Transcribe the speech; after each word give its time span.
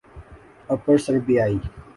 اپر 0.69 0.97
سربیائی 0.97 1.59